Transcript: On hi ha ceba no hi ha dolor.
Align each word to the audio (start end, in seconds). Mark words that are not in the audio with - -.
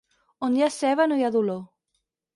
On 0.47 0.55
hi 0.59 0.63
ha 0.67 0.69
ceba 0.77 1.07
no 1.11 1.19
hi 1.21 1.27
ha 1.29 1.33
dolor. 1.39 1.61